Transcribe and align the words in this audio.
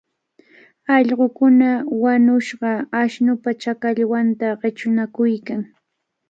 Allqukuna 0.95 1.69
wañushqa 2.03 2.71
ashnupa 3.01 3.49
chakallwanta 3.61 4.47
qichunakuykan. 4.61 5.61